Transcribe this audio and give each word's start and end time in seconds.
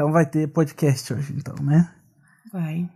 Então 0.00 0.10
vai 0.10 0.24
ter 0.24 0.48
podcast 0.48 1.12
hoje, 1.12 1.34
então, 1.36 1.54
né? 1.62 1.92
Vai. 2.50 2.88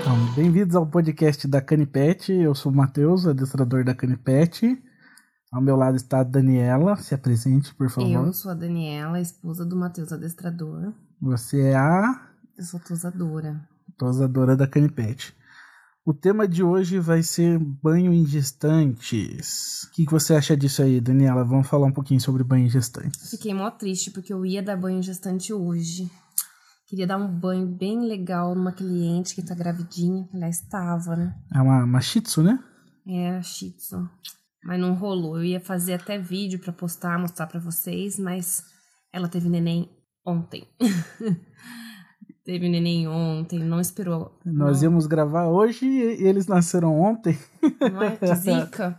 Então, 0.00 0.34
bem-vindos 0.34 0.74
ao 0.74 0.84
podcast 0.84 1.46
da 1.46 1.62
Canipete. 1.62 2.32
Eu 2.32 2.52
sou 2.52 2.72
o 2.72 2.74
Matheus, 2.74 3.28
adestrador 3.28 3.84
da 3.84 3.94
Canipete. 3.94 4.82
Ao 5.52 5.62
meu 5.62 5.76
lado 5.76 5.96
está 5.96 6.18
a 6.18 6.24
Daniela. 6.24 6.96
Se 6.96 7.14
apresente, 7.14 7.72
por 7.76 7.88
favor. 7.88 8.26
Eu 8.26 8.32
sou 8.32 8.50
a 8.50 8.54
Daniela, 8.54 9.20
esposa 9.20 9.64
do 9.64 9.76
Matheus 9.76 10.12
Adestrador. 10.12 10.92
Você 11.22 11.60
é 11.60 11.76
a 11.76 12.28
Eu 12.58 12.64
sou 12.64 12.80
tosadora. 12.80 13.60
tosadora 13.96 14.56
da 14.56 14.66
Canipete. 14.66 15.37
O 16.08 16.14
tema 16.14 16.48
de 16.48 16.62
hoje 16.62 16.98
vai 16.98 17.22
ser 17.22 17.58
banho 17.58 18.14
em 18.14 18.24
gestantes. 18.24 19.82
O 19.82 19.90
que, 19.90 20.06
que 20.06 20.10
você 20.10 20.34
acha 20.34 20.56
disso 20.56 20.80
aí, 20.80 21.02
Daniela? 21.02 21.44
Vamos 21.44 21.68
falar 21.68 21.86
um 21.86 21.92
pouquinho 21.92 22.18
sobre 22.18 22.42
banho 22.42 22.64
em 22.64 22.70
gestantes. 22.70 23.28
Fiquei 23.28 23.52
mó 23.52 23.70
triste 23.70 24.10
porque 24.10 24.32
eu 24.32 24.46
ia 24.46 24.62
dar 24.62 24.78
banho 24.78 25.02
gestante 25.02 25.52
hoje. 25.52 26.10
Queria 26.86 27.06
dar 27.06 27.18
um 27.18 27.28
banho 27.28 27.66
bem 27.66 28.00
legal 28.08 28.54
numa 28.54 28.72
cliente 28.72 29.34
que 29.34 29.44
tá 29.44 29.54
gravidinha. 29.54 30.26
Aliás, 30.32 30.62
estava, 30.62 31.14
né? 31.14 31.36
É 31.54 31.60
uma, 31.60 31.84
uma 31.84 32.00
shih 32.00 32.22
tzu, 32.22 32.42
né? 32.42 32.58
É, 33.06 33.42
Shih 33.42 33.72
Tzu. 33.72 34.08
Mas 34.64 34.80
não 34.80 34.94
rolou. 34.94 35.36
Eu 35.36 35.44
ia 35.44 35.60
fazer 35.60 35.92
até 35.92 36.16
vídeo 36.16 36.58
pra 36.58 36.72
postar, 36.72 37.18
mostrar 37.18 37.46
pra 37.48 37.60
vocês, 37.60 38.18
mas 38.18 38.64
ela 39.12 39.28
teve 39.28 39.50
neném 39.50 39.90
ontem. 40.24 40.66
teve 42.48 42.66
neném 42.66 43.06
ontem, 43.06 43.58
não 43.58 43.78
esperou. 43.78 44.34
Nós 44.42 44.78
não, 44.78 44.84
íamos 44.84 45.06
gravar 45.06 45.48
hoje 45.48 45.84
e 45.84 46.26
eles 46.26 46.46
nasceram 46.46 46.98
ontem. 46.98 47.38
Não 47.78 48.02
é 48.02 48.16
que 48.16 48.34
zica? 48.36 48.98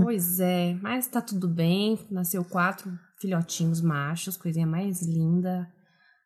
pois 0.00 0.38
é, 0.38 0.78
mas 0.80 1.08
tá 1.08 1.20
tudo 1.20 1.48
bem. 1.48 1.98
Nasceu 2.08 2.44
quatro 2.44 2.88
filhotinhos 3.20 3.80
machos, 3.80 4.36
coisinha 4.36 4.64
mais 4.64 5.02
linda. 5.02 5.68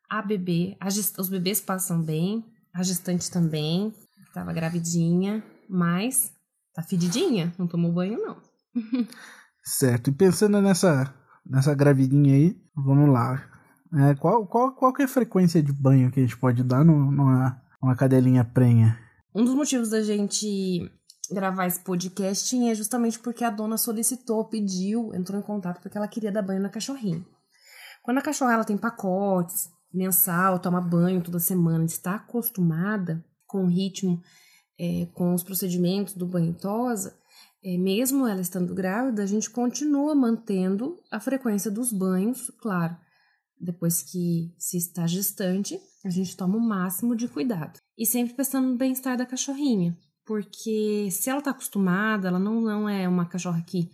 A 0.07 0.21
bebê, 0.21 0.77
a 0.79 0.91
gest... 0.91 1.17
os 1.17 1.27
bebês 1.27 1.59
passam 1.59 2.03
bem, 2.03 2.45
a 2.71 2.83
gestante 2.83 3.31
também. 3.31 3.91
Tava 4.31 4.53
gravidinha, 4.53 5.43
mas 5.67 6.31
tá 6.75 6.83
fedidinha, 6.83 7.51
não 7.57 7.65
tomou 7.65 7.91
banho 7.91 8.19
não. 8.19 8.37
Certo. 9.65 10.11
E 10.11 10.13
pensando 10.13 10.61
nessa, 10.61 11.11
nessa 11.43 11.73
gravidinha 11.73 12.35
aí, 12.35 12.55
vamos 12.75 13.09
lá. 13.11 13.56
É, 13.93 14.15
qual, 14.15 14.45
qual, 14.45 14.73
qual 14.73 14.93
que 14.93 15.01
é 15.01 15.05
a 15.05 15.09
frequência 15.09 15.61
de 15.61 15.71
banho 15.71 16.11
que 16.11 16.19
a 16.19 16.23
gente 16.23 16.37
pode 16.37 16.63
dar 16.63 16.83
no, 16.83 17.11
numa, 17.11 17.61
numa 17.81 17.95
cadelinha 17.95 18.43
prenha? 18.43 18.99
Um 19.33 19.45
dos 19.45 19.53
motivos 19.53 19.89
da 19.89 20.01
gente 20.01 20.91
gravar 21.31 21.67
esse 21.67 21.79
podcast 21.81 22.55
é 22.67 22.75
justamente 22.75 23.19
porque 23.19 23.43
a 23.43 23.49
dona 23.49 23.77
solicitou, 23.77 24.45
pediu, 24.45 25.13
entrou 25.13 25.39
em 25.39 25.43
contato 25.43 25.81
porque 25.81 25.97
ela 25.97 26.07
queria 26.07 26.31
dar 26.31 26.41
banho 26.41 26.61
na 26.61 26.69
cachorrinha. 26.69 27.25
Quando 28.03 28.19
a 28.19 28.21
cachorra 28.21 28.53
ela 28.53 28.63
tem 28.63 28.77
pacotes, 28.77 29.69
mensal, 29.93 30.59
toma 30.59 30.81
banho 30.81 31.21
toda 31.21 31.39
semana, 31.39 31.85
está 31.85 32.15
acostumada 32.15 33.23
com 33.45 33.65
o 33.65 33.69
ritmo, 33.69 34.21
é, 34.79 35.07
com 35.13 35.33
os 35.33 35.43
procedimentos 35.43 36.13
do 36.13 36.25
banho 36.25 36.53
tosa, 36.53 37.17
é, 37.63 37.77
mesmo 37.77 38.27
ela 38.27 38.39
estando 38.39 38.73
grávida, 38.73 39.23
a 39.23 39.25
gente 39.25 39.49
continua 39.49 40.15
mantendo 40.15 40.97
a 41.11 41.19
frequência 41.19 41.69
dos 41.69 41.91
banhos, 41.91 42.49
claro. 42.61 42.95
Depois 43.59 44.03
que 44.03 44.53
se 44.57 44.77
está 44.77 45.07
gestante, 45.07 45.79
a 46.05 46.09
gente 46.09 46.37
toma 46.37 46.57
o 46.57 46.61
máximo 46.61 47.15
de 47.15 47.27
cuidado. 47.27 47.79
E 47.97 48.05
sempre 48.05 48.35
pensando 48.35 48.67
no 48.67 48.77
bem-estar 48.77 49.17
da 49.17 49.25
cachorrinha. 49.25 49.97
Porque 50.25 51.09
se 51.11 51.29
ela 51.29 51.39
está 51.39 51.51
acostumada, 51.51 52.27
ela 52.27 52.39
não, 52.39 52.61
não 52.61 52.87
é 52.87 53.07
uma 53.07 53.25
cachorra 53.25 53.61
que, 53.61 53.89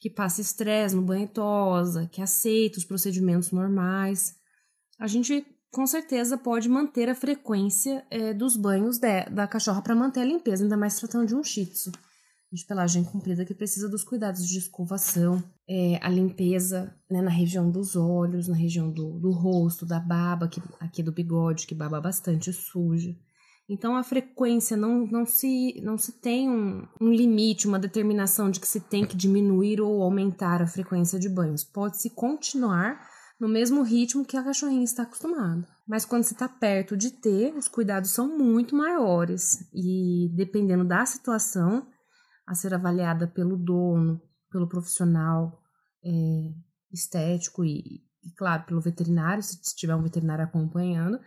que 0.00 0.08
passa 0.08 0.40
estresse 0.40 0.94
no 0.94 1.02
banho 1.02 1.28
tosa, 1.28 2.06
que 2.06 2.22
aceita 2.22 2.78
os 2.78 2.84
procedimentos 2.84 3.50
normais. 3.50 4.34
A 4.98 5.06
gente 5.06 5.44
com 5.70 5.86
certeza 5.86 6.38
pode 6.38 6.68
manter 6.68 7.08
a 7.10 7.14
frequência 7.14 8.06
é, 8.08 8.32
dos 8.32 8.56
banhos 8.56 8.98
de, 8.98 9.24
da 9.24 9.46
cachorra 9.46 9.82
para 9.82 9.94
manter 9.94 10.20
a 10.20 10.24
limpeza, 10.24 10.62
ainda 10.62 10.76
mais 10.76 10.96
tratando 10.96 11.26
de 11.26 11.34
um 11.34 11.42
shih 11.42 11.66
tzu 11.66 11.90
de 12.54 12.64
pelagem 12.64 13.02
comprida 13.02 13.44
que 13.44 13.54
precisa 13.54 13.88
dos 13.88 14.04
cuidados 14.04 14.46
de 14.46 14.58
escovação, 14.58 15.42
é, 15.68 15.98
a 16.00 16.08
limpeza 16.08 16.94
né, 17.10 17.20
na 17.20 17.30
região 17.30 17.70
dos 17.70 17.96
olhos, 17.96 18.48
na 18.48 18.54
região 18.54 18.90
do, 18.90 19.18
do 19.18 19.30
rosto, 19.32 19.84
da 19.84 19.98
baba, 19.98 20.48
que, 20.48 20.62
aqui 20.78 21.02
do 21.02 21.12
bigode, 21.12 21.66
que 21.66 21.74
baba 21.74 22.00
bastante 22.00 22.52
suja. 22.52 23.14
Então 23.68 23.96
a 23.96 24.04
frequência 24.04 24.76
não, 24.76 25.06
não, 25.06 25.24
se, 25.24 25.80
não 25.82 25.96
se 25.96 26.12
tem 26.20 26.48
um, 26.48 26.86
um 27.00 27.10
limite, 27.10 27.66
uma 27.66 27.78
determinação 27.78 28.50
de 28.50 28.60
que 28.60 28.68
se 28.68 28.80
tem 28.80 29.06
que 29.06 29.16
diminuir 29.16 29.80
ou 29.80 30.02
aumentar 30.02 30.62
a 30.62 30.66
frequência 30.66 31.18
de 31.18 31.28
banhos. 31.28 31.64
Pode-se 31.64 32.10
continuar 32.10 33.00
no 33.40 33.48
mesmo 33.48 33.82
ritmo 33.82 34.24
que 34.24 34.36
a 34.36 34.44
cachorrinha 34.44 34.84
está 34.84 35.02
acostumada. 35.02 35.66
Mas 35.86 36.04
quando 36.04 36.22
você 36.22 36.34
está 36.34 36.48
perto 36.48 36.96
de 36.96 37.10
ter, 37.10 37.54
os 37.54 37.68
cuidados 37.68 38.10
são 38.10 38.38
muito 38.38 38.76
maiores. 38.76 39.68
E 39.72 40.30
dependendo 40.34 40.84
da 40.84 41.04
situação, 41.04 41.86
a 42.46 42.54
ser 42.54 42.74
avaliada 42.74 43.26
pelo 43.26 43.56
dono, 43.56 44.20
pelo 44.50 44.68
profissional 44.68 45.60
é, 46.04 46.52
estético 46.92 47.64
e, 47.64 48.02
e, 48.22 48.30
claro, 48.36 48.64
pelo 48.64 48.80
veterinário, 48.80 49.42
se 49.42 49.58
tiver 49.74 49.94
um 49.94 50.02
veterinário 50.02 50.44
acompanhando, 50.44 51.18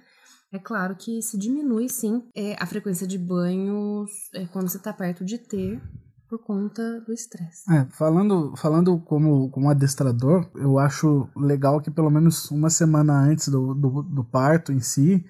é 0.51 0.59
claro 0.59 0.95
que 0.95 1.22
se 1.22 1.38
diminui 1.38 1.89
sim 1.89 2.29
é, 2.35 2.55
a 2.61 2.66
frequência 2.66 3.05
de 3.05 3.17
banhos 3.17 4.09
é, 4.33 4.45
quando 4.45 4.69
você 4.69 4.78
está 4.78 4.94
perto 4.94 5.25
de 5.25 5.38
ter 5.38 5.81
por 6.29 6.39
conta 6.39 7.01
do 7.01 7.13
estresse. 7.13 7.63
É, 7.73 7.85
falando, 7.91 8.53
falando 8.57 8.99
como, 8.99 9.49
como 9.49 9.69
adestrador, 9.69 10.49
eu 10.55 10.78
acho 10.78 11.29
legal 11.35 11.81
que 11.81 11.89
pelo 11.89 12.09
menos 12.09 12.49
uma 12.51 12.69
semana 12.69 13.13
antes 13.13 13.47
do, 13.47 13.73
do, 13.73 14.03
do 14.03 14.23
parto 14.23 14.72
em 14.72 14.79
si 14.79 15.25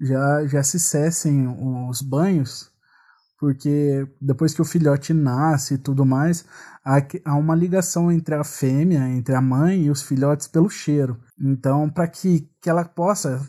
já, 0.00 0.46
já 0.46 0.62
se 0.62 0.78
cessem 0.78 1.48
os 1.88 2.00
banhos 2.00 2.70
porque 3.38 4.06
depois 4.20 4.54
que 4.54 4.62
o 4.62 4.64
filhote 4.64 5.12
nasce 5.12 5.74
e 5.74 5.78
tudo 5.78 6.06
mais, 6.06 6.46
há, 6.84 6.96
há 7.24 7.36
uma 7.36 7.54
ligação 7.54 8.10
entre 8.10 8.34
a 8.34 8.44
fêmea, 8.44 9.08
entre 9.10 9.34
a 9.34 9.40
mãe 9.40 9.84
e 9.84 9.90
os 9.90 10.02
filhotes 10.02 10.48
pelo 10.48 10.70
cheiro. 10.70 11.20
Então, 11.38 11.90
para 11.90 12.08
que, 12.08 12.48
que 12.60 12.70
ela 12.70 12.84
possa 12.84 13.46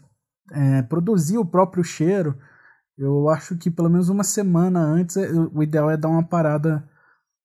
é, 0.52 0.82
produzir 0.84 1.38
o 1.38 1.46
próprio 1.46 1.84
cheiro, 1.84 2.38
eu 2.98 3.30
acho 3.30 3.56
que 3.58 3.70
pelo 3.72 3.90
menos 3.90 4.10
uma 4.10 4.24
semana 4.24 4.80
antes, 4.80 5.18
é, 5.18 5.32
o 5.32 5.64
ideal 5.64 5.90
é 5.90 5.96
dar 5.96 6.10
uma 6.10 6.24
parada, 6.24 6.88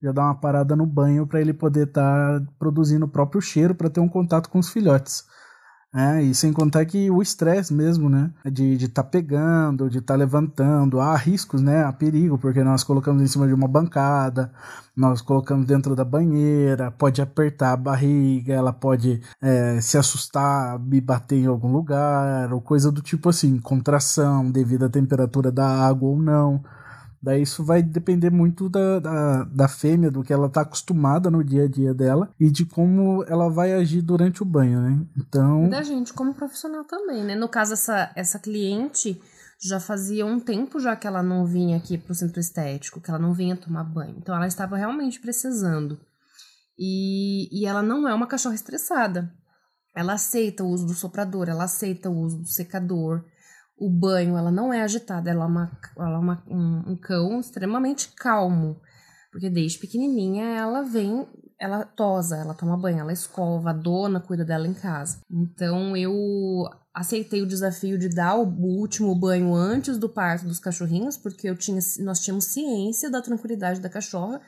já 0.02 0.10
dar 0.12 0.24
uma 0.24 0.40
parada 0.40 0.74
no 0.74 0.86
banho 0.86 1.26
para 1.26 1.40
ele 1.40 1.52
poder 1.52 1.88
estar 1.88 2.40
tá 2.40 2.46
produzindo 2.58 3.06
o 3.06 3.08
próprio 3.08 3.40
cheiro 3.40 3.74
para 3.74 3.90
ter 3.90 4.00
um 4.00 4.08
contato 4.08 4.48
com 4.50 4.58
os 4.58 4.70
filhotes. 4.70 5.24
É, 5.94 6.22
e 6.22 6.34
sem 6.34 6.54
contar 6.54 6.86
que 6.86 7.10
o 7.10 7.20
estresse 7.20 7.72
mesmo, 7.72 8.08
né? 8.08 8.30
De 8.50 8.74
estar 8.76 9.02
tá 9.02 9.08
pegando, 9.08 9.90
de 9.90 9.98
estar 9.98 10.14
tá 10.14 10.18
levantando, 10.18 10.98
há 10.98 11.14
riscos, 11.14 11.60
né? 11.60 11.84
Há 11.84 11.92
perigo, 11.92 12.38
porque 12.38 12.64
nós 12.64 12.82
colocamos 12.82 13.22
em 13.22 13.26
cima 13.26 13.46
de 13.46 13.52
uma 13.52 13.68
bancada, 13.68 14.50
nós 14.96 15.20
colocamos 15.20 15.66
dentro 15.66 15.94
da 15.94 16.02
banheira, 16.02 16.90
pode 16.90 17.20
apertar 17.20 17.72
a 17.72 17.76
barriga, 17.76 18.54
ela 18.54 18.72
pode 18.72 19.20
é, 19.40 19.80
se 19.82 19.98
assustar, 19.98 20.78
me 20.78 20.98
bater 20.98 21.36
em 21.36 21.46
algum 21.46 21.70
lugar, 21.70 22.50
ou 22.54 22.60
coisa 22.62 22.90
do 22.90 23.02
tipo 23.02 23.28
assim, 23.28 23.58
contração 23.58 24.50
devido 24.50 24.86
à 24.86 24.88
temperatura 24.88 25.52
da 25.52 25.66
água 25.68 26.08
ou 26.08 26.18
não. 26.18 26.62
Daí 27.22 27.42
isso 27.42 27.64
vai 27.64 27.82
depender 27.82 28.30
muito 28.30 28.68
da, 28.68 28.98
da, 28.98 29.44
da 29.44 29.68
fêmea, 29.68 30.10
do 30.10 30.24
que 30.24 30.32
ela 30.32 30.48
está 30.48 30.62
acostumada 30.62 31.30
no 31.30 31.44
dia 31.44 31.64
a 31.64 31.68
dia 31.68 31.94
dela 31.94 32.34
e 32.38 32.50
de 32.50 32.66
como 32.66 33.22
ela 33.28 33.48
vai 33.48 33.72
agir 33.74 34.02
durante 34.02 34.42
o 34.42 34.44
banho, 34.44 34.80
né? 34.80 35.06
Então. 35.16 35.66
E 35.66 35.70
da 35.70 35.82
gente 35.82 36.12
como 36.12 36.34
profissional 36.34 36.84
também, 36.84 37.22
né? 37.22 37.36
No 37.36 37.48
caso, 37.48 37.74
essa, 37.74 38.10
essa 38.16 38.40
cliente 38.40 39.22
já 39.62 39.78
fazia 39.78 40.26
um 40.26 40.40
tempo 40.40 40.80
já 40.80 40.96
que 40.96 41.06
ela 41.06 41.22
não 41.22 41.46
vinha 41.46 41.76
aqui 41.76 41.96
para 41.96 42.10
o 42.10 42.14
centro 42.14 42.40
estético, 42.40 43.00
que 43.00 43.08
ela 43.08 43.20
não 43.20 43.32
vinha 43.32 43.56
tomar 43.56 43.84
banho. 43.84 44.16
Então 44.18 44.34
ela 44.34 44.48
estava 44.48 44.76
realmente 44.76 45.20
precisando. 45.20 46.00
E, 46.76 47.48
e 47.52 47.66
ela 47.66 47.82
não 47.82 48.08
é 48.08 48.12
uma 48.12 48.26
cachorra 48.26 48.56
estressada. 48.56 49.32
Ela 49.94 50.14
aceita 50.14 50.64
o 50.64 50.68
uso 50.68 50.86
do 50.86 50.94
soprador, 50.94 51.48
ela 51.48 51.64
aceita 51.64 52.10
o 52.10 52.18
uso 52.18 52.38
do 52.38 52.48
secador 52.48 53.24
o 53.82 53.90
banho, 53.90 54.36
ela 54.36 54.52
não 54.52 54.72
é 54.72 54.80
agitada, 54.80 55.28
ela 55.28 55.42
é, 55.42 55.46
uma, 55.48 55.70
ela 55.98 56.14
é 56.14 56.18
uma, 56.18 56.42
um, 56.48 56.92
um 56.92 56.96
cão 56.96 57.40
extremamente 57.40 58.12
calmo. 58.16 58.80
Porque 59.32 59.50
desde 59.50 59.78
pequenininha 59.78 60.44
ela 60.44 60.82
vem, 60.82 61.26
ela 61.58 61.84
tosa, 61.84 62.36
ela 62.36 62.54
toma 62.54 62.76
banho, 62.76 63.00
ela 63.00 63.12
escova, 63.12 63.70
a 63.70 63.72
dona 63.72 64.20
cuida 64.20 64.44
dela 64.44 64.68
em 64.68 64.74
casa. 64.74 65.20
Então 65.28 65.96
eu 65.96 66.12
aceitei 66.94 67.42
o 67.42 67.46
desafio 67.46 67.98
de 67.98 68.08
dar 68.08 68.36
o 68.36 68.44
último 68.44 69.14
banho 69.16 69.52
antes 69.52 69.98
do 69.98 70.08
parto 70.08 70.46
dos 70.46 70.60
cachorrinhos, 70.60 71.16
porque 71.16 71.48
eu 71.48 71.56
tinha, 71.56 71.80
nós 72.00 72.20
tínhamos 72.20 72.44
ciência 72.44 73.10
da 73.10 73.20
tranquilidade 73.20 73.80
da 73.80 73.88
cachorra 73.88 74.40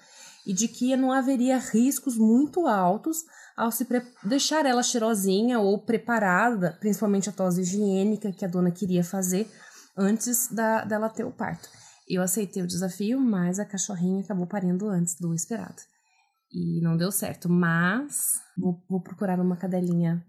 e 0.47 0.53
de 0.53 0.69
que 0.69 0.95
não 0.95 1.11
haveria 1.11 1.59
riscos 1.59 2.17
muito 2.17 2.69
altos 2.69 3.25
ao 3.57 3.71
se 3.71 3.87
deixar 4.25 4.67
ela 4.67 4.83
cheirosinha 4.83 5.61
ou 5.61 5.79
preparada, 5.79 6.77
principalmente 6.81 7.29
a 7.29 7.33
tosse 7.33 7.61
higiênica 7.61 8.33
que 8.33 8.45
a 8.45 8.49
dona 8.49 8.71
queria 8.71 9.05
fazer 9.05 9.49
antes 9.97 10.49
da, 10.53 10.85
dela 10.85 11.09
ter 11.09 11.25
o 11.25 11.31
parto. 11.31 11.69
Eu 12.09 12.23
aceitei 12.23 12.63
o 12.63 12.67
desafio, 12.67 13.21
mas 13.21 13.59
a 13.59 13.65
cachorrinha 13.65 14.23
acabou 14.23 14.47
parindo 14.47 14.89
antes 14.89 15.17
do 15.19 15.33
esperado. 15.35 15.81
E 16.53 16.81
não 16.83 16.97
deu 16.97 17.11
certo, 17.11 17.49
mas 17.49 18.41
vou, 18.57 18.83
vou 18.89 19.03
procurar 19.03 19.41
uma 19.41 19.57
cadelinha 19.57 20.25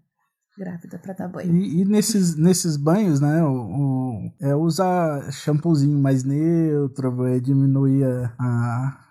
grávida 0.56 0.98
para 0.98 1.12
dar 1.12 1.28
banho. 1.28 1.54
E, 1.54 1.82
e, 1.82 1.84
nesses, 1.84 2.34
nesses 2.36 2.76
banhos, 2.76 3.20
né, 3.20 3.42
o, 3.44 3.52
o, 3.52 4.32
é 4.40 4.54
usar 4.54 5.30
shampoozinho 5.30 5.98
mais 5.98 6.24
neutro, 6.24 7.14
vai 7.14 7.40
diminuir 7.40 8.04
a, 8.04 8.34
a 8.40 9.06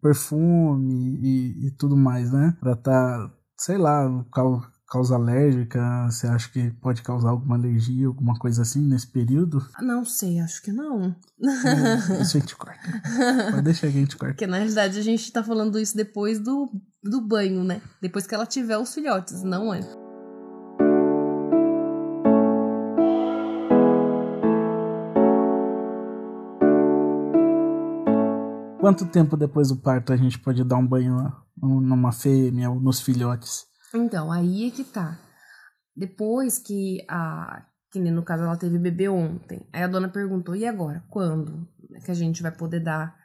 perfume 0.00 1.18
e, 1.20 1.66
e, 1.66 1.70
tudo 1.72 1.96
mais, 1.96 2.32
né, 2.32 2.56
para 2.58 2.74
tá, 2.74 3.30
sei 3.58 3.78
lá, 3.78 4.24
causa 4.88 5.14
alérgica? 5.14 5.80
Você 6.10 6.26
acha 6.26 6.48
que 6.50 6.70
pode 6.82 7.02
causar 7.02 7.30
alguma 7.30 7.56
alergia, 7.56 8.06
alguma 8.06 8.38
coisa 8.38 8.62
assim 8.62 8.80
nesse 8.80 9.06
período? 9.06 9.66
Não 9.80 10.04
sei, 10.04 10.40
acho 10.40 10.62
que 10.62 10.70
não. 10.70 11.16
É, 11.42 12.22
isso 12.22 12.36
a 12.36 12.40
gente 12.40 12.56
corta. 12.56 13.02
Pode 13.50 13.62
deixar 13.62 13.90
que 13.90 13.96
a 13.96 14.00
gente 14.00 14.16
corta. 14.16 14.34
Porque 14.34 14.46
na 14.46 14.58
realidade 14.58 14.98
a 14.98 15.02
gente 15.02 15.32
tá 15.32 15.42
falando 15.42 15.78
isso 15.78 15.96
depois 15.96 16.38
do, 16.38 16.70
do 17.02 17.20
banho, 17.20 17.64
né? 17.64 17.80
Depois 18.00 18.26
que 18.26 18.34
ela 18.34 18.46
tiver 18.46 18.78
os 18.78 18.94
filhotes, 18.94 19.42
não 19.42 19.72
é? 19.72 19.80
Quanto 28.78 29.04
tempo 29.06 29.36
depois 29.36 29.68
do 29.68 29.76
parto 29.76 30.12
a 30.12 30.16
gente 30.16 30.38
pode 30.38 30.62
dar 30.62 30.76
um 30.76 30.86
banho 30.86 31.16
numa 31.56 32.12
fêmea 32.12 32.70
ou 32.70 32.80
nos 32.80 33.00
filhotes? 33.00 33.66
Então, 33.94 34.30
aí 34.30 34.68
é 34.68 34.70
que 34.70 34.84
tá. 34.84 35.18
Depois 35.96 36.58
que 36.58 37.04
a. 37.08 37.64
Que 37.90 38.00
no 38.00 38.22
caso 38.22 38.42
ela 38.42 38.56
teve 38.56 38.78
bebê 38.78 39.08
ontem. 39.08 39.66
Aí 39.72 39.82
a 39.82 39.86
dona 39.86 40.08
perguntou: 40.08 40.54
e 40.54 40.66
agora? 40.66 41.02
Quando 41.08 41.66
que 42.04 42.10
a 42.10 42.14
gente 42.14 42.42
vai 42.42 42.52
poder 42.52 42.80
dar 42.80 43.16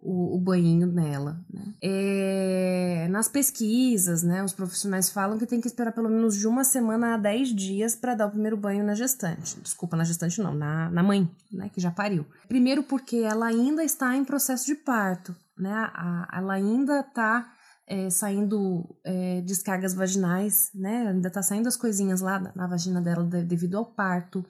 o, 0.00 0.36
o 0.36 0.40
banho 0.40 0.86
nela? 0.86 1.40
Né? 1.50 1.74
É, 1.82 3.08
nas 3.10 3.28
pesquisas, 3.28 4.22
né, 4.22 4.42
os 4.42 4.52
profissionais 4.52 5.08
falam 5.08 5.38
que 5.38 5.46
tem 5.46 5.60
que 5.60 5.66
esperar 5.66 5.92
pelo 5.92 6.10
menos 6.10 6.36
de 6.36 6.46
uma 6.46 6.64
semana 6.64 7.14
a 7.14 7.16
dez 7.16 7.48
dias 7.54 7.96
para 7.96 8.14
dar 8.14 8.26
o 8.26 8.30
primeiro 8.30 8.56
banho 8.56 8.84
na 8.84 8.94
gestante. 8.94 9.58
Desculpa, 9.60 9.96
na 9.96 10.04
gestante 10.04 10.42
não, 10.42 10.54
na, 10.54 10.90
na 10.90 11.02
mãe, 11.02 11.30
né, 11.50 11.70
que 11.72 11.80
já 11.80 11.90
pariu. 11.90 12.26
Primeiro 12.48 12.82
porque 12.82 13.18
ela 13.18 13.46
ainda 13.46 13.82
está 13.82 14.14
em 14.16 14.24
processo 14.24 14.66
de 14.66 14.74
parto, 14.74 15.34
né? 15.56 15.72
A, 15.72 16.28
ela 16.34 16.54
ainda 16.54 17.00
está 17.00 17.50
é, 17.88 18.10
saindo 18.10 18.84
é, 19.02 19.40
descargas 19.40 19.94
vaginais, 19.94 20.70
né? 20.74 21.08
Ainda 21.08 21.30
tá 21.30 21.42
saindo 21.42 21.68
as 21.68 21.76
coisinhas 21.76 22.20
lá 22.20 22.52
na, 22.54 22.66
vagina 22.66 23.00
dela 23.00 23.24
devido 23.24 23.78
ao 23.78 23.86
parto. 23.86 24.44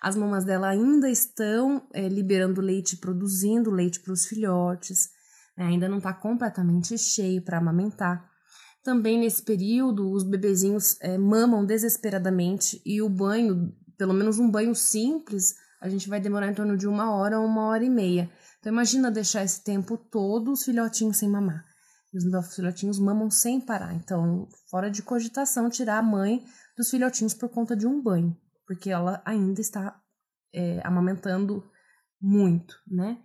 As 0.00 0.14
mamas 0.14 0.44
dela 0.44 0.68
ainda 0.68 1.08
estão 1.08 1.82
é, 1.94 2.06
liberando 2.06 2.60
leite, 2.60 2.98
produzindo 2.98 3.70
leite 3.70 4.00
para 4.00 4.12
os 4.12 4.26
filhotes. 4.26 5.08
Né? 5.56 5.64
Ainda 5.64 5.88
não 5.88 5.98
está 5.98 6.12
completamente 6.12 6.98
cheio 6.98 7.40
para 7.40 7.58
amamentar. 7.58 8.30
Também 8.84 9.18
nesse 9.18 9.42
período, 9.42 10.10
os 10.10 10.22
bebezinhos 10.22 10.98
é, 11.00 11.16
mamam 11.16 11.64
desesperadamente 11.64 12.82
e 12.84 13.00
o 13.00 13.08
banho, 13.08 13.72
pelo 13.96 14.12
menos 14.12 14.38
um 14.38 14.50
banho 14.50 14.74
simples, 14.74 15.54
a 15.80 15.88
gente 15.88 16.08
vai 16.08 16.20
demorar 16.20 16.48
em 16.48 16.54
torno 16.54 16.76
de 16.76 16.86
uma 16.86 17.14
hora 17.14 17.40
ou 17.40 17.46
uma 17.46 17.68
hora 17.68 17.84
e 17.84 17.90
meia. 17.90 18.30
Então 18.60 18.70
imagina 18.70 19.10
deixar 19.10 19.44
esse 19.44 19.64
tempo 19.64 19.96
todo 19.96 20.52
os 20.52 20.64
filhotinhos 20.64 21.16
sem 21.16 21.28
mamar. 21.28 21.71
Os 22.14 22.24
meus 22.24 22.54
filhotinhos 22.54 22.98
mamam 22.98 23.30
sem 23.30 23.60
parar. 23.60 23.94
Então, 23.94 24.48
fora 24.70 24.90
de 24.90 25.02
cogitação, 25.02 25.70
tirar 25.70 25.98
a 25.98 26.02
mãe 26.02 26.44
dos 26.76 26.90
filhotinhos 26.90 27.34
por 27.34 27.48
conta 27.48 27.74
de 27.74 27.86
um 27.86 28.02
banho, 28.02 28.36
porque 28.66 28.90
ela 28.90 29.22
ainda 29.24 29.60
está 29.60 29.98
é, 30.54 30.80
amamentando 30.84 31.64
muito, 32.20 32.74
né? 32.86 33.18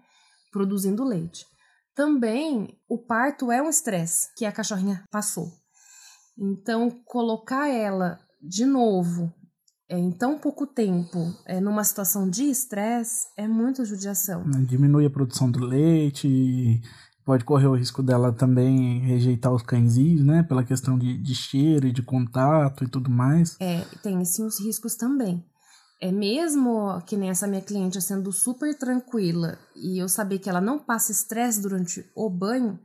Produzindo 0.51 1.03
leite. 1.03 1.45
Também 1.93 2.79
o 2.87 2.97
parto 2.97 3.51
é 3.51 3.61
um 3.61 3.69
estresse 3.69 4.33
que 4.35 4.45
a 4.45 4.51
cachorrinha 4.51 5.03
passou. 5.11 5.51
Então, 6.37 6.89
colocar 7.05 7.67
ela 7.67 8.19
de 8.41 8.65
novo 8.65 9.33
é, 9.89 9.97
em 9.97 10.11
tão 10.11 10.37
pouco 10.37 10.67
tempo 10.67 11.17
é, 11.45 11.59
numa 11.59 11.83
situação 11.83 12.29
de 12.29 12.43
estresse 12.43 13.27
é 13.37 13.47
muita 13.47 13.85
judiação. 13.85 14.43
Diminui 14.65 15.05
a 15.05 15.09
produção 15.09 15.49
do 15.49 15.65
leite, 15.65 16.81
pode 17.27 17.44
correr 17.44 17.68
o 17.68 17.75
risco 17.75 18.01
dela 18.01 18.31
também 18.31 19.01
rejeitar 19.01 19.51
os 19.51 19.62
cãezinhos, 19.62 20.24
né? 20.24 20.44
Pela 20.44 20.63
questão 20.63 20.97
de, 20.97 21.18
de 21.18 21.35
cheiro 21.35 21.85
e 21.85 21.91
de 21.91 22.01
contato 22.01 22.85
e 22.85 22.88
tudo 22.88 23.09
mais. 23.09 23.57
É, 23.59 23.81
tem 24.01 24.24
sim 24.24 24.45
os 24.45 24.57
riscos 24.62 24.95
também. 24.95 25.45
É 26.01 26.09
mesmo 26.09 27.01
que 27.06 27.18
nem 27.18 27.29
essa 27.29 27.45
minha 27.45 27.62
cliente 27.62 28.01
sendo 28.01 28.31
super 28.31 28.74
tranquila 28.77 29.59
e 29.75 30.01
eu 30.01 30.07
saber 30.07 30.39
que 30.39 30.50
ela 30.50 30.62
não 30.62 30.79
passa 30.79 31.12
estresse 31.12 31.62
durante 31.62 32.09
o 32.15 32.29
banho, 32.29 32.79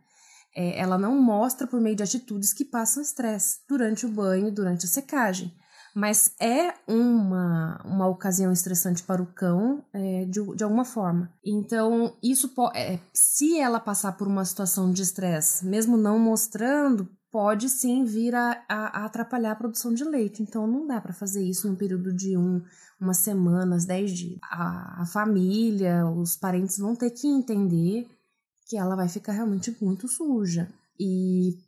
é, 0.56 0.77
ela 0.77 0.99
não 0.99 1.23
mostra 1.23 1.65
por 1.65 1.81
meio 1.81 1.95
de 1.95 2.03
atitudes 2.03 2.53
que 2.53 2.65
passam 2.65 3.00
estresse 3.00 3.61
durante 3.69 4.06
o 4.06 4.09
banho, 4.09 4.53
durante 4.53 4.87
a 4.87 4.88
secagem 4.88 5.55
mas 5.94 6.35
é 6.41 6.75
uma, 6.89 7.81
uma 7.85 8.06
ocasião 8.06 8.50
estressante 8.50 9.03
para 9.03 9.23
o 9.23 9.27
cão 9.27 9.85
é, 9.93 10.25
de, 10.25 10.41
de 10.56 10.65
alguma 10.65 10.85
forma. 10.85 11.31
Então, 11.44 12.17
isso 12.23 12.50
é, 12.75 12.99
se 13.12 13.59
ela 13.59 13.79
passar 13.79 14.12
por 14.12 14.27
uma 14.27 14.44
situação 14.44 14.91
de 14.91 15.03
estresse, 15.03 15.67
mesmo 15.67 15.97
não 15.97 16.19
mostrando, 16.19 17.09
pode 17.31 17.69
sim 17.69 18.05
vir 18.05 18.35
a, 18.35 18.65
a, 18.69 19.00
a, 19.00 19.05
atrapalhar 19.05 19.53
a 19.53 19.56
produção 19.56 19.93
de 19.93 20.05
leite. 20.05 20.43
Então, 20.43 20.67
não 20.67 20.87
dá 20.87 21.00
para 21.00 21.12
fazer 21.12 21.43
isso 21.43 21.69
num 21.69 21.77
período 21.77 22.15
de 22.15 22.37
um, 22.37 22.62
umas 23.00 23.19
semanas, 23.19 23.85
dez 23.85 24.12
dias. 24.12 24.38
A, 24.45 25.03
a 25.03 25.06
família, 25.06 26.06
os 26.06 26.37
parentes 26.37 26.79
vão 26.79 26.97
ter 26.97 27.11
que 27.11 27.27
entender 27.27 28.06
que 28.67 28.79
ela 28.79 28.97
vai 28.97 29.09
ficar 29.09 29.33
realmente 29.33 29.77
muito 29.83 30.09
suja. 30.09 30.69
E, 30.99 31.59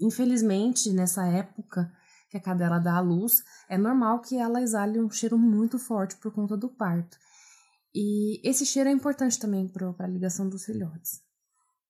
infelizmente, 0.00 0.92
nessa 0.92 1.26
época 1.26 1.90
que 2.30 2.36
a 2.36 2.40
cadela 2.40 2.78
dá 2.78 2.96
à 2.96 3.00
luz, 3.00 3.42
é 3.68 3.78
normal 3.78 4.20
que 4.20 4.36
ela 4.36 4.60
exale 4.60 5.00
um 5.00 5.10
cheiro 5.10 5.38
muito 5.38 5.78
forte 5.78 6.16
por 6.16 6.32
conta 6.32 6.56
do 6.56 6.68
parto. 6.68 7.16
E 7.94 8.40
esse 8.46 8.66
cheiro 8.66 8.90
é 8.90 8.92
importante 8.92 9.38
também 9.38 9.68
para 9.68 9.94
a 9.98 10.06
ligação 10.06 10.48
dos 10.48 10.64
filhotes. 10.64 11.20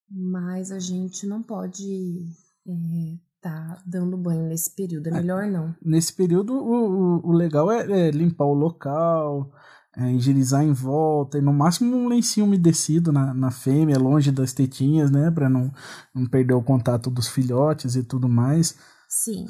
Mas 0.08 0.70
a 0.70 0.78
gente 0.78 1.26
não 1.26 1.42
pode 1.42 2.30
é, 2.66 3.18
tá 3.40 3.82
dando 3.84 4.16
banho 4.16 4.46
nesse 4.46 4.74
período, 4.74 5.08
é, 5.08 5.10
é 5.10 5.14
melhor 5.14 5.46
não. 5.46 5.74
Nesse 5.82 6.12
período, 6.12 6.52
o, 6.54 7.28
o 7.28 7.32
legal 7.32 7.70
é, 7.70 8.08
é 8.08 8.10
limpar 8.10 8.44
o 8.44 8.54
local, 8.54 9.52
é, 9.96 10.12
higienizar 10.12 10.62
em 10.62 10.72
volta, 10.72 11.38
e 11.38 11.40
no 11.40 11.52
máximo 11.52 11.96
um 11.96 12.08
lencinho 12.08 12.46
umedecido 12.46 13.10
na, 13.10 13.34
na 13.34 13.50
fêmea, 13.50 13.98
longe 13.98 14.30
das 14.30 14.52
tetinhas, 14.52 15.10
né, 15.10 15.30
para 15.30 15.48
não, 15.48 15.72
não 16.14 16.26
perder 16.26 16.54
o 16.54 16.62
contato 16.62 17.10
dos 17.10 17.26
filhotes 17.28 17.96
e 17.96 18.02
tudo 18.02 18.28
mais. 18.28 18.76
Sim 19.08 19.46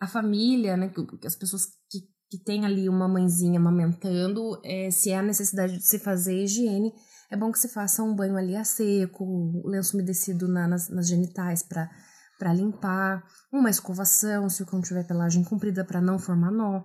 a 0.00 0.06
família, 0.06 0.76
né, 0.76 0.90
as 1.24 1.36
pessoas 1.36 1.66
que, 1.90 1.98
que 2.30 2.42
têm 2.42 2.64
ali 2.64 2.88
uma 2.88 3.06
mãezinha 3.06 3.60
amamentando, 3.60 4.58
é, 4.64 4.90
se 4.90 5.12
há 5.12 5.22
necessidade 5.22 5.76
de 5.76 5.86
se 5.86 5.98
fazer 5.98 6.42
higiene, 6.42 6.92
é 7.30 7.36
bom 7.36 7.52
que 7.52 7.58
se 7.58 7.68
faça 7.68 8.02
um 8.02 8.14
banho 8.14 8.36
ali 8.36 8.56
a 8.56 8.64
seco, 8.64 9.62
lenço 9.64 9.94
umedecido 9.94 10.48
na, 10.48 10.66
nas, 10.66 10.88
nas 10.88 11.06
genitais 11.06 11.62
para 11.62 12.54
limpar, 12.54 13.22
uma 13.52 13.68
escovação 13.68 14.48
se 14.48 14.62
o 14.62 14.66
cão 14.66 14.80
tiver 14.80 15.06
pelagem 15.06 15.44
comprida 15.44 15.84
para 15.84 16.00
não 16.00 16.18
formar 16.18 16.50
nó. 16.50 16.82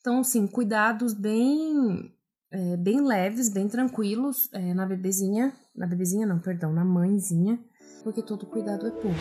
Então, 0.00 0.24
sim, 0.24 0.46
cuidados 0.46 1.12
bem 1.12 2.12
é, 2.50 2.76
bem 2.76 3.00
leves, 3.02 3.48
bem 3.48 3.68
tranquilos 3.68 4.48
é, 4.52 4.72
na 4.74 4.86
bebezinha, 4.86 5.52
na 5.74 5.86
bebezinha 5.86 6.26
não, 6.26 6.38
perdão, 6.38 6.72
na 6.72 6.84
mãezinha, 6.84 7.58
porque 8.02 8.22
todo 8.22 8.46
cuidado 8.46 8.86
é 8.86 8.90
pouco. 8.90 9.18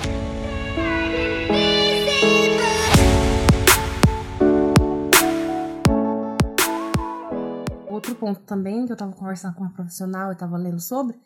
Ponto 8.23 8.39
também 8.41 8.85
que 8.85 8.91
eu 8.91 8.95
estava 8.95 9.11
conversando 9.11 9.55
com 9.55 9.63
uma 9.63 9.73
profissional 9.73 10.29
e 10.29 10.33
estava 10.33 10.57
lendo 10.57 10.79
sobre 10.79 11.19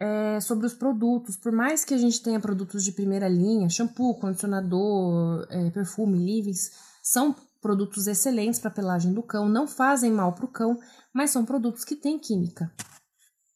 é 0.00 0.40
sobre 0.40 0.66
os 0.66 0.74
produtos. 0.74 1.36
Por 1.36 1.52
mais 1.52 1.84
que 1.84 1.94
a 1.94 1.98
gente 1.98 2.22
tenha 2.22 2.40
produtos 2.40 2.84
de 2.84 2.92
primeira 2.92 3.28
linha, 3.28 3.68
shampoo, 3.68 4.18
condicionador, 4.18 5.46
é, 5.50 5.70
perfume, 5.70 6.18
livres, 6.18 6.70
são 7.02 7.34
produtos 7.60 8.06
excelentes 8.06 8.60
para 8.60 8.70
pelagem 8.70 9.12
do 9.12 9.22
cão, 9.22 9.48
não 9.48 9.66
fazem 9.66 10.12
mal 10.12 10.32
para 10.32 10.44
o 10.44 10.52
cão, 10.52 10.78
mas 11.12 11.30
são 11.30 11.44
produtos 11.44 11.84
que 11.84 11.96
têm 11.96 12.18
química, 12.18 12.72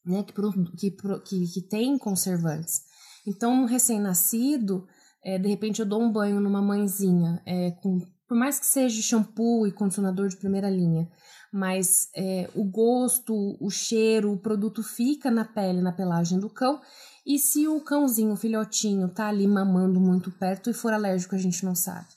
né? 0.05 0.23
Que, 0.23 0.33
que, 0.77 0.91
que, 0.91 1.47
que 1.47 1.61
têm 1.69 1.97
conservantes. 1.97 2.81
Então, 3.25 3.53
um 3.53 3.65
recém-nascido, 3.65 4.85
é, 5.23 5.39
de 5.39 5.47
repente 5.47 5.79
eu 5.79 5.85
dou 5.85 6.01
um 6.01 6.11
banho 6.11 6.41
numa 6.41 6.61
mãezinha, 6.61 7.41
é, 7.45 7.71
com, 7.71 8.01
por 8.33 8.39
mais 8.39 8.59
que 8.59 8.65
seja 8.65 8.99
shampoo 8.99 9.67
e 9.67 9.71
condicionador 9.71 10.27
de 10.27 10.37
primeira 10.37 10.67
linha, 10.67 11.07
mas 11.51 12.09
é, 12.15 12.49
o 12.55 12.63
gosto, 12.63 13.55
o 13.61 13.69
cheiro, 13.69 14.33
o 14.33 14.39
produto 14.39 14.81
fica 14.81 15.29
na 15.29 15.45
pele, 15.45 15.83
na 15.83 15.91
pelagem 15.91 16.39
do 16.39 16.49
cão. 16.49 16.81
E 17.23 17.37
se 17.37 17.67
o 17.67 17.79
cãozinho, 17.79 18.33
o 18.33 18.35
filhotinho, 18.35 19.07
tá 19.07 19.27
ali 19.27 19.45
mamando 19.45 19.99
muito 19.99 20.31
perto 20.31 20.71
e 20.71 20.73
for 20.73 20.91
alérgico, 20.91 21.35
a 21.35 21.37
gente 21.37 21.63
não 21.63 21.75
sabe. 21.75 22.07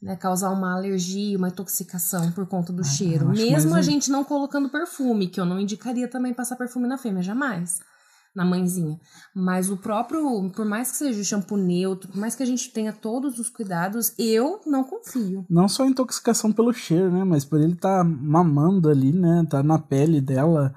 Né, 0.00 0.16
causar 0.16 0.48
uma 0.52 0.74
alergia, 0.74 1.36
uma 1.36 1.48
intoxicação 1.48 2.32
por 2.32 2.46
conta 2.46 2.72
do 2.72 2.80
ah, 2.80 2.84
cheiro. 2.84 3.28
Mesmo 3.28 3.74
a 3.74 3.82
gente 3.82 4.10
não 4.10 4.24
colocando 4.24 4.70
perfume, 4.70 5.28
que 5.28 5.38
eu 5.38 5.44
não 5.44 5.60
indicaria 5.60 6.08
também 6.08 6.32
passar 6.32 6.56
perfume 6.56 6.88
na 6.88 6.96
fêmea, 6.96 7.22
jamais. 7.22 7.78
Na 8.34 8.44
mãezinha. 8.44 8.98
Mas 9.34 9.70
o 9.70 9.76
próprio, 9.76 10.50
por 10.50 10.64
mais 10.64 10.90
que 10.90 10.96
seja 10.98 11.20
o 11.20 11.24
shampoo 11.24 11.56
neutro, 11.56 12.08
por 12.08 12.18
mais 12.18 12.34
que 12.34 12.42
a 12.42 12.46
gente 12.46 12.72
tenha 12.72 12.92
todos 12.92 13.38
os 13.38 13.48
cuidados, 13.48 14.12
eu 14.18 14.60
não 14.66 14.84
confio. 14.84 15.44
Não 15.48 15.68
só 15.68 15.84
intoxicação 15.84 16.52
pelo 16.52 16.72
cheiro, 16.72 17.10
né? 17.10 17.24
Mas 17.24 17.44
por 17.44 17.60
ele 17.60 17.74
estar 17.74 17.98
tá 17.98 18.04
mamando 18.04 18.88
ali, 18.88 19.12
né? 19.12 19.44
Tá 19.48 19.62
na 19.62 19.78
pele 19.78 20.20
dela. 20.20 20.74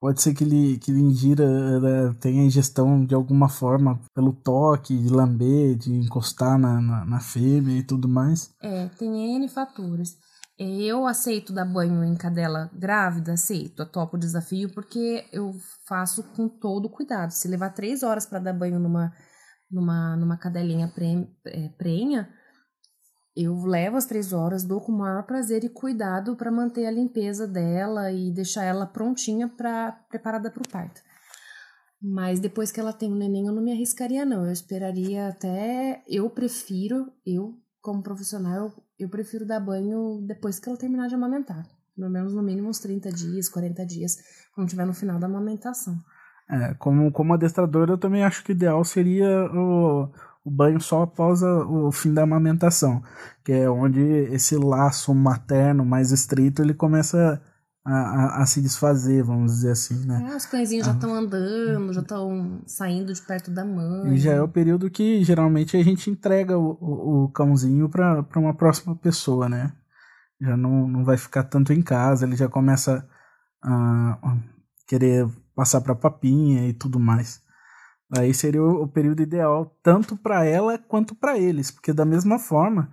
Pode 0.00 0.20
ser 0.20 0.34
que 0.34 0.42
ele, 0.42 0.78
que 0.78 0.90
ele 0.90 1.00
ingira, 1.00 1.80
né, 1.80 2.12
tenha 2.20 2.42
ingestão 2.42 3.04
de 3.06 3.14
alguma 3.14 3.48
forma 3.48 4.00
pelo 4.12 4.32
toque, 4.32 4.98
de 4.98 5.08
lamber, 5.08 5.76
de 5.76 5.92
encostar 5.94 6.58
na, 6.58 6.80
na, 6.80 7.04
na 7.04 7.20
fêmea 7.20 7.78
e 7.78 7.84
tudo 7.84 8.08
mais. 8.08 8.52
É, 8.60 8.88
tem 8.88 9.36
N 9.36 9.48
fatores. 9.48 10.18
Eu 10.64 11.08
aceito 11.08 11.52
dar 11.52 11.64
banho 11.64 12.04
em 12.04 12.14
cadela 12.14 12.70
grávida, 12.72 13.32
aceito, 13.32 13.84
topo 13.84 14.16
o 14.16 14.20
desafio, 14.20 14.72
porque 14.72 15.26
eu 15.32 15.52
faço 15.88 16.22
com 16.34 16.48
todo 16.48 16.88
cuidado. 16.88 17.30
Se 17.30 17.48
levar 17.48 17.70
três 17.70 18.04
horas 18.04 18.26
para 18.26 18.38
dar 18.38 18.52
banho 18.52 18.78
numa, 18.78 19.12
numa, 19.68 20.16
numa 20.16 20.36
cadelinha 20.36 20.92
é, 21.46 21.68
prenha, 21.70 22.28
eu 23.34 23.64
levo 23.64 23.96
as 23.96 24.04
três 24.04 24.32
horas, 24.32 24.62
dou 24.62 24.80
com 24.80 24.92
o 24.92 24.98
maior 24.98 25.24
prazer 25.24 25.64
e 25.64 25.68
cuidado 25.68 26.36
para 26.36 26.52
manter 26.52 26.86
a 26.86 26.92
limpeza 26.92 27.48
dela 27.48 28.12
e 28.12 28.30
deixar 28.30 28.62
ela 28.62 28.86
prontinha 28.86 29.48
para 29.48 29.90
preparada 30.08 30.48
para 30.48 30.62
o 30.62 30.68
parto. 30.68 31.00
Mas 32.00 32.38
depois 32.38 32.70
que 32.70 32.78
ela 32.78 32.92
tem 32.92 33.10
o 33.10 33.16
neném, 33.16 33.46
eu 33.46 33.52
não 33.52 33.62
me 33.62 33.72
arriscaria, 33.72 34.24
não. 34.24 34.44
Eu 34.44 34.52
esperaria 34.52 35.28
até. 35.28 36.02
Eu 36.06 36.28
prefiro, 36.30 37.12
eu, 37.26 37.58
como 37.80 38.02
profissional, 38.02 38.72
eu 38.98 39.08
prefiro 39.08 39.46
dar 39.46 39.60
banho 39.60 40.20
depois 40.26 40.58
que 40.58 40.68
ela 40.68 40.78
terminar 40.78 41.08
de 41.08 41.14
amamentar. 41.14 41.66
Pelo 41.94 42.10
menos 42.10 42.34
no 42.34 42.42
mínimo 42.42 42.68
uns 42.68 42.78
30 42.78 43.10
dias, 43.10 43.48
40 43.48 43.84
dias, 43.84 44.16
quando 44.54 44.66
estiver 44.66 44.86
no 44.86 44.94
final 44.94 45.18
da 45.18 45.26
amamentação. 45.26 45.98
É, 46.50 46.74
como, 46.74 47.10
como 47.12 47.34
adestrador, 47.34 47.88
eu 47.88 47.98
também 47.98 48.24
acho 48.24 48.42
que 48.42 48.52
o 48.52 48.54
ideal 48.54 48.82
seria 48.84 49.28
o, 49.52 50.10
o 50.44 50.50
banho 50.50 50.80
só 50.80 51.02
após 51.02 51.42
a, 51.42 51.66
o 51.66 51.92
fim 51.92 52.12
da 52.12 52.22
amamentação, 52.22 53.02
que 53.44 53.52
é 53.52 53.70
onde 53.70 54.00
esse 54.00 54.56
laço 54.56 55.14
materno 55.14 55.84
mais 55.84 56.10
estreito 56.10 56.62
ele 56.62 56.74
começa 56.74 57.40
a, 57.84 57.92
a, 57.92 58.42
a, 58.42 58.46
se 58.46 58.60
desfazer, 58.60 59.24
vamos 59.24 59.52
dizer 59.52 59.72
assim, 59.72 60.06
né? 60.06 60.28
É, 60.30 60.36
os 60.36 60.46
cãezinhos 60.46 60.86
já 60.86 60.92
estão 60.92 61.14
ah. 61.14 61.18
andando, 61.18 61.92
já 61.92 62.00
estão 62.00 62.62
saindo 62.66 63.12
de 63.12 63.20
perto 63.22 63.50
da 63.50 63.64
mãe. 63.64 64.14
E 64.14 64.18
já 64.18 64.32
é 64.32 64.40
o 64.40 64.48
período 64.48 64.90
que 64.90 65.24
geralmente 65.24 65.76
a 65.76 65.82
gente 65.82 66.08
entrega 66.08 66.56
o, 66.56 66.78
o, 66.80 67.24
o 67.24 67.28
cãozinho 67.30 67.88
para 67.88 68.24
uma 68.36 68.54
próxima 68.54 68.94
pessoa, 68.94 69.48
né? 69.48 69.72
Já 70.40 70.56
não, 70.56 70.86
não 70.86 71.04
vai 71.04 71.16
ficar 71.16 71.44
tanto 71.44 71.72
em 71.72 71.82
casa, 71.82 72.24
ele 72.24 72.36
já 72.36 72.48
começa 72.48 73.08
a 73.64 74.36
querer 74.86 75.28
passar 75.54 75.80
para 75.80 75.94
papinha 75.94 76.68
e 76.68 76.72
tudo 76.72 76.98
mais. 76.98 77.40
Aí 78.16 78.34
seria 78.34 78.62
o, 78.62 78.82
o 78.82 78.88
período 78.88 79.22
ideal 79.22 79.76
tanto 79.82 80.16
para 80.16 80.44
ela 80.44 80.78
quanto 80.78 81.14
para 81.14 81.38
eles, 81.38 81.70
porque 81.70 81.92
da 81.92 82.04
mesma 82.04 82.38
forma 82.38 82.92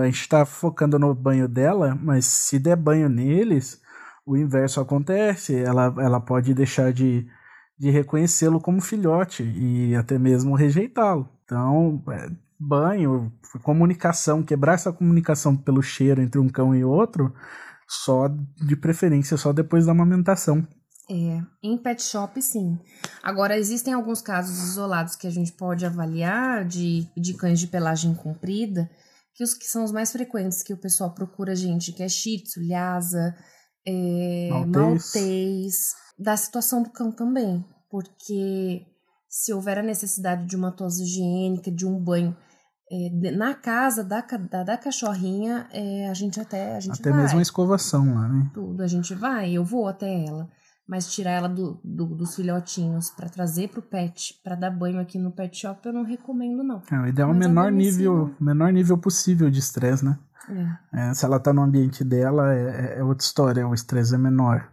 a 0.00 0.04
gente 0.06 0.20
está 0.20 0.46
focando 0.46 0.98
no 0.98 1.14
banho 1.14 1.48
dela, 1.48 1.98
mas 2.00 2.26
se 2.26 2.58
der 2.58 2.76
banho 2.76 3.08
neles, 3.08 3.82
o 4.26 4.36
inverso 4.36 4.80
acontece. 4.80 5.56
Ela, 5.56 5.94
ela 5.98 6.20
pode 6.20 6.54
deixar 6.54 6.92
de, 6.92 7.26
de 7.78 7.90
reconhecê-lo 7.90 8.60
como 8.60 8.80
filhote 8.80 9.42
e 9.42 9.94
até 9.94 10.18
mesmo 10.18 10.54
rejeitá-lo. 10.54 11.28
Então, 11.44 12.02
é, 12.10 12.30
banho, 12.58 13.32
comunicação, 13.62 14.42
quebrar 14.42 14.74
essa 14.74 14.92
comunicação 14.92 15.56
pelo 15.56 15.82
cheiro 15.82 16.22
entre 16.22 16.40
um 16.40 16.48
cão 16.48 16.74
e 16.74 16.84
outro, 16.84 17.34
só 17.88 18.28
de 18.28 18.76
preferência, 18.76 19.36
só 19.36 19.52
depois 19.52 19.86
da 19.86 19.92
amamentação. 19.92 20.66
É, 21.10 21.42
em 21.62 21.76
pet 21.76 22.02
shop 22.02 22.40
sim. 22.40 22.78
Agora, 23.22 23.58
existem 23.58 23.92
alguns 23.92 24.22
casos 24.22 24.70
isolados 24.70 25.14
que 25.14 25.26
a 25.26 25.30
gente 25.30 25.52
pode 25.52 25.84
avaliar 25.84 26.64
de, 26.64 27.06
de 27.14 27.34
cães 27.34 27.60
de 27.60 27.66
pelagem 27.66 28.14
comprida, 28.14 28.88
que 29.34 29.44
os 29.44 29.52
que 29.52 29.66
são 29.66 29.84
os 29.84 29.92
mais 29.92 30.10
frequentes 30.12 30.62
que 30.62 30.72
o 30.72 30.80
pessoal 30.80 31.12
procura 31.12 31.54
gente, 31.54 31.92
que 31.92 32.02
é 32.02 32.08
Shih 32.08 32.42
Tzu, 32.42 32.66
Lhasa, 32.66 33.34
é, 33.86 34.48
maltês. 34.50 34.72
maltês, 34.74 35.74
da 36.18 36.36
situação 36.36 36.82
do 36.82 36.90
cão 36.90 37.12
também, 37.12 37.64
porque 37.90 38.86
se 39.28 39.52
houver 39.52 39.78
a 39.78 39.82
necessidade 39.82 40.46
de 40.46 40.56
uma 40.56 40.70
tosse 40.70 41.02
higiênica, 41.02 41.70
de 41.70 41.86
um 41.86 41.98
banho 41.98 42.36
é, 42.90 43.30
na 43.32 43.54
casa 43.54 44.04
da, 44.04 44.20
da, 44.20 44.62
da 44.62 44.76
cachorrinha, 44.76 45.66
é, 45.72 46.08
a 46.08 46.14
gente 46.14 46.38
até 46.38 46.76
a 46.76 46.80
gente 46.80 47.00
até 47.00 47.10
vai. 47.10 47.22
mesmo 47.22 47.38
a 47.38 47.42
escovação 47.42 48.14
lá, 48.14 48.28
né? 48.28 48.50
Tudo, 48.52 48.82
a 48.82 48.86
gente 48.86 49.14
vai, 49.14 49.52
eu 49.52 49.64
vou 49.64 49.88
até 49.88 50.24
ela. 50.24 50.48
Mas 50.86 51.10
tirar 51.14 51.30
ela 51.30 51.48
do, 51.48 51.80
do 51.82 52.14
dos 52.14 52.36
filhotinhos 52.36 53.08
para 53.08 53.30
trazer 53.30 53.68
pro 53.68 53.80
pet, 53.80 54.38
para 54.44 54.54
dar 54.54 54.70
banho 54.70 55.00
aqui 55.00 55.18
no 55.18 55.32
pet 55.32 55.56
shop, 55.56 55.80
eu 55.86 55.94
não 55.94 56.04
recomendo, 56.04 56.62
não. 56.62 56.82
É, 56.92 57.00
o 57.00 57.06
ideal 57.06 57.30
é 57.30 57.32
o 57.32 57.36
menor 57.36 57.72
nível, 57.72 58.34
menor 58.38 58.70
nível 58.70 58.98
possível 58.98 59.50
de 59.50 59.60
estresse, 59.60 60.04
né? 60.04 60.18
É. 60.48 61.10
É, 61.10 61.14
se 61.14 61.24
ela 61.24 61.40
tá 61.40 61.52
no 61.52 61.62
ambiente 61.62 62.04
dela, 62.04 62.54
é, 62.54 62.96
é, 62.96 62.98
é 62.98 63.04
outra 63.04 63.24
história, 63.24 63.66
o 63.66 63.74
estresse 63.74 64.14
é 64.14 64.18
menor. 64.18 64.70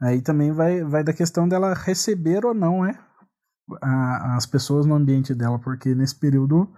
Aí 0.00 0.22
também 0.22 0.52
vai, 0.52 0.84
vai 0.84 1.02
da 1.02 1.12
questão 1.12 1.48
dela 1.48 1.74
receber 1.74 2.44
ou 2.44 2.54
não, 2.54 2.82
né? 2.82 2.98
A, 3.82 4.36
as 4.36 4.46
pessoas 4.46 4.86
no 4.86 4.94
ambiente 4.94 5.34
dela, 5.34 5.58
porque 5.58 5.94
nesse 5.94 6.14
período 6.14 6.72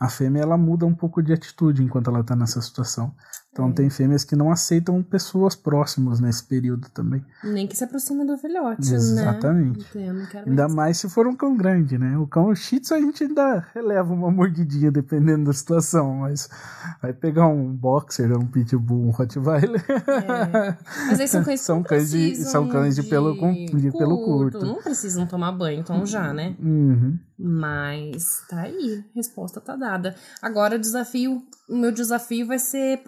a 0.00 0.08
fêmea 0.08 0.42
ela 0.42 0.58
muda 0.58 0.84
um 0.84 0.94
pouco 0.94 1.22
de 1.22 1.32
atitude 1.32 1.82
enquanto 1.82 2.10
ela 2.10 2.20
está 2.20 2.34
nessa 2.34 2.60
situação. 2.60 3.14
Então 3.54 3.70
tem 3.70 3.88
fêmeas 3.88 4.24
que 4.24 4.34
não 4.34 4.50
aceitam 4.50 5.00
pessoas 5.00 5.54
próximas 5.54 6.18
nesse 6.18 6.42
período 6.42 6.88
também. 6.90 7.24
Nem 7.44 7.68
que 7.68 7.76
se 7.76 7.84
aproxime 7.84 8.26
do 8.26 8.36
filhote, 8.36 8.90
né? 8.90 8.96
Exatamente. 8.96 9.96
né? 9.96 10.28
Ainda 10.44 10.68
mais 10.68 10.98
se 10.98 11.08
for 11.08 11.24
um 11.28 11.36
cão 11.36 11.56
grande, 11.56 11.96
né? 11.96 12.18
O 12.18 12.26
cão 12.26 12.52
shih 12.52 12.80
tzu 12.80 12.94
a 12.94 13.00
gente 13.00 13.22
ainda 13.22 13.64
releva 13.72 14.12
uma 14.12 14.28
mordidinha 14.28 14.90
dependendo 14.90 15.44
da 15.44 15.52
situação, 15.52 16.16
mas 16.16 16.48
vai 17.00 17.12
pegar 17.12 17.46
um 17.46 17.72
boxer, 17.72 18.36
um 18.36 18.44
pitbull, 18.44 19.06
um 19.06 19.10
rottweiler. 19.10 19.84
É. 19.88 20.76
Mas 21.06 21.20
aí 21.20 21.28
são 21.28 21.44
cães 21.44 21.60
são 21.62 21.80
cães 21.80 22.10
de 22.10 22.34
são 22.34 22.68
cães 22.68 22.96
de, 22.96 23.02
de 23.02 23.08
pelo 23.08 23.34
de 23.34 23.38
curto. 23.38 23.98
pelo 23.98 24.24
curto. 24.24 24.66
Não 24.66 24.82
precisam 24.82 25.28
tomar 25.28 25.52
banho, 25.52 25.78
então 25.78 26.04
já, 26.04 26.32
né? 26.32 26.56
Uhum. 26.58 27.16
Mas 27.38 28.44
tá 28.48 28.62
aí, 28.62 29.04
resposta 29.14 29.60
tá 29.60 29.76
dada. 29.76 30.14
Agora 30.40 30.76
o 30.76 30.78
desafio, 30.78 31.42
o 31.68 31.76
meu 31.76 31.90
desafio 31.90 32.46
vai 32.46 32.58
ser 32.58 33.02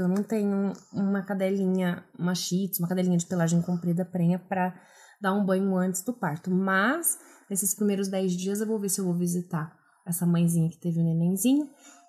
Eu 0.00 0.08
não 0.08 0.22
tenho 0.22 0.72
uma 0.92 1.22
cadelinha, 1.22 2.04
uma 2.18 2.34
shih 2.34 2.70
uma 2.78 2.88
cadelinha 2.88 3.16
de 3.16 3.26
pelagem 3.26 3.62
comprida 3.62 4.04
prenha 4.04 4.38
para 4.38 4.74
dar 5.20 5.32
um 5.32 5.44
banho 5.44 5.76
antes 5.76 6.02
do 6.02 6.12
parto. 6.12 6.50
Mas 6.50 7.18
nesses 7.50 7.74
primeiros 7.74 8.08
10 8.08 8.32
dias 8.32 8.60
eu 8.60 8.66
vou 8.66 8.78
ver 8.78 8.88
se 8.88 9.00
eu 9.00 9.04
vou 9.04 9.14
visitar 9.14 9.76
essa 10.06 10.26
mãezinha 10.26 10.70
que 10.70 10.80
teve 10.80 10.98
o 10.98 11.02
um 11.02 11.04
nenenzinho. 11.04 11.68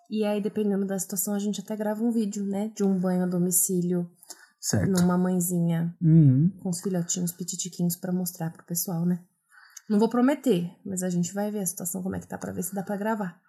E 0.09 0.25
aí, 0.25 0.41
dependendo 0.41 0.87
da 0.87 0.97
situação, 0.97 1.35
a 1.35 1.39
gente 1.39 1.61
até 1.61 1.75
grava 1.75 2.03
um 2.03 2.11
vídeo, 2.11 2.43
né? 2.43 2.71
De 2.75 2.83
um 2.83 2.97
banho 2.99 3.23
a 3.23 3.27
domicílio 3.27 4.09
certo. 4.59 4.89
numa 4.89 5.17
mãezinha 5.17 5.95
uhum. 6.01 6.51
com 6.61 6.69
os 6.69 6.81
filhotinhos 6.81 7.31
pititiquinhos 7.31 7.95
para 7.95 8.11
mostrar 8.11 8.51
pro 8.51 8.65
pessoal, 8.65 9.05
né? 9.05 9.19
Não 9.87 9.99
vou 9.99 10.09
prometer, 10.09 10.69
mas 10.85 11.03
a 11.03 11.09
gente 11.09 11.33
vai 11.33 11.51
ver 11.51 11.59
a 11.59 11.65
situação 11.65 12.03
como 12.03 12.15
é 12.15 12.19
que 12.19 12.27
tá 12.27 12.37
para 12.37 12.51
ver 12.51 12.63
se 12.63 12.75
dá 12.75 12.83
para 12.83 12.97
gravar. 12.97 13.41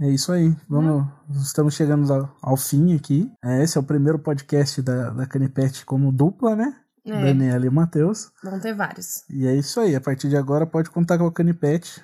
É 0.00 0.08
isso 0.08 0.30
aí. 0.30 0.56
Vamos, 0.68 1.06
estamos 1.42 1.74
chegando 1.74 2.12
ao, 2.12 2.36
ao, 2.40 2.56
fim 2.56 2.94
aqui. 2.94 3.30
É, 3.44 3.62
esse 3.64 3.76
é 3.76 3.80
o 3.80 3.84
primeiro 3.84 4.18
podcast 4.18 4.80
da, 4.80 5.10
da 5.10 5.26
Canipete 5.26 5.84
como 5.84 6.12
dupla, 6.12 6.54
né? 6.54 6.76
É. 7.04 7.24
Daniela 7.24 7.66
e 7.66 7.70
Matheus. 7.70 8.30
Vão 8.44 8.60
ter 8.60 8.74
vários. 8.74 9.24
E 9.28 9.46
é 9.46 9.54
isso 9.56 9.80
aí. 9.80 9.96
A 9.96 10.00
partir 10.00 10.28
de 10.28 10.36
agora 10.36 10.66
pode 10.66 10.90
contar 10.90 11.18
com 11.18 11.26
a 11.26 11.32
Canipete 11.32 12.00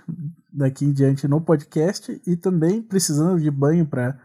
daqui 0.53 0.85
em 0.85 0.93
diante 0.93 1.29
no 1.29 1.41
podcast 1.41 2.21
e 2.27 2.37
também 2.37 2.83
precisando 2.83 3.41
de 3.41 3.51
banho 3.51 3.87
para 3.87 4.19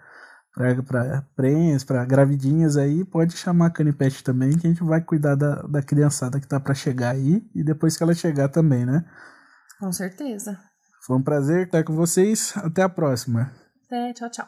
para 0.56 1.22
prens, 1.38 1.86
para 1.86 2.04
gravidinhas 2.04 2.76
aí, 2.76 3.06
pode 3.06 3.38
chamar 3.38 3.68
a 3.68 3.70
Canipete 3.70 4.22
também, 4.22 4.58
que 4.58 4.68
a 4.68 4.70
gente 4.70 4.84
vai 4.84 5.00
cuidar 5.00 5.36
da, 5.36 5.62
da 5.62 5.82
criançada 5.82 6.38
que 6.38 6.48
tá 6.48 6.60
para 6.60 6.74
chegar 6.74 7.12
aí 7.12 7.48
e 7.56 7.64
depois 7.64 7.96
que 7.96 8.04
ela 8.04 8.14
chegar 8.14 8.50
também, 8.50 8.86
né? 8.86 9.06
Com 9.80 9.92
certeza. 9.94 10.60
Foi 11.02 11.18
um 11.18 11.22
prazer 11.22 11.66
estar 11.66 11.84
com 11.84 11.96
vocês. 11.96 12.54
Até 12.58 12.84
a 12.84 12.90
próxima. 12.90 13.52
Até, 13.86 14.14
tchau, 14.14 14.30
tchau. 14.30 14.48